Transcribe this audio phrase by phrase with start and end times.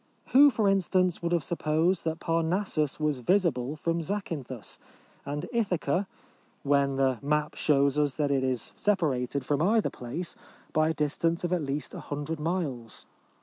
[0.29, 4.79] Who, for in stance, would have supposed that Parnassus was visible from Zacyn thus
[5.27, 6.07] and Ithaca,
[6.63, 10.35] when the map shows us that it is separated from either place
[10.73, 13.05] by a distance of at least 100 miles?